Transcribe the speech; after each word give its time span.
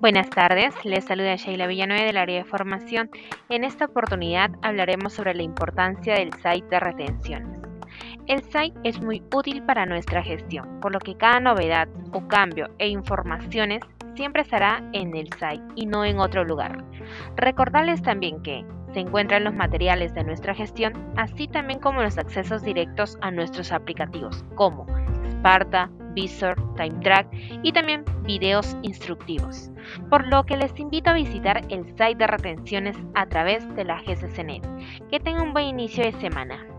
Buenas 0.00 0.30
tardes, 0.30 0.72
les 0.84 1.06
saluda 1.06 1.34
Sheila 1.34 1.66
Villanueva 1.66 2.04
del 2.04 2.18
área 2.18 2.38
de 2.38 2.48
formación. 2.48 3.10
En 3.48 3.64
esta 3.64 3.86
oportunidad 3.86 4.52
hablaremos 4.62 5.12
sobre 5.12 5.34
la 5.34 5.42
importancia 5.42 6.14
del 6.14 6.32
site 6.34 6.68
de 6.70 6.78
retenciones. 6.78 7.58
El 8.28 8.44
site 8.44 8.78
es 8.84 9.00
muy 9.00 9.24
útil 9.34 9.60
para 9.64 9.86
nuestra 9.86 10.22
gestión, 10.22 10.78
por 10.80 10.92
lo 10.92 11.00
que 11.00 11.16
cada 11.16 11.40
novedad 11.40 11.88
o 12.12 12.28
cambio 12.28 12.68
e 12.78 12.86
informaciones 12.86 13.82
siempre 14.14 14.42
estará 14.42 14.88
en 14.92 15.16
el 15.16 15.32
site 15.32 15.64
y 15.74 15.86
no 15.86 16.04
en 16.04 16.20
otro 16.20 16.44
lugar. 16.44 16.84
Recordarles 17.34 18.00
también 18.00 18.40
que 18.44 18.64
se 18.92 19.00
encuentran 19.00 19.42
los 19.42 19.54
materiales 19.54 20.14
de 20.14 20.22
nuestra 20.22 20.54
gestión, 20.54 20.92
así 21.16 21.48
también 21.48 21.80
como 21.80 22.02
los 22.02 22.18
accesos 22.18 22.62
directos 22.62 23.18
a 23.20 23.32
nuestros 23.32 23.72
aplicativos, 23.72 24.44
como 24.54 24.86
Sparta, 25.28 25.90
Visor, 26.14 26.56
TimeTrack 26.76 27.28
y 27.62 27.72
también 27.72 28.04
videos 28.24 28.76
instructivos, 28.82 29.70
por 30.10 30.26
lo 30.26 30.44
que 30.44 30.56
les 30.56 30.78
invito 30.78 31.10
a 31.10 31.14
visitar 31.14 31.64
el 31.68 31.84
site 31.86 32.16
de 32.16 32.26
retenciones 32.26 32.96
a 33.14 33.26
través 33.26 33.68
de 33.74 33.84
la 33.84 34.02
GCCNet. 34.02 34.66
Que 35.10 35.20
tengan 35.20 35.48
un 35.48 35.52
buen 35.52 35.66
inicio 35.66 36.04
de 36.04 36.12
semana. 36.20 36.77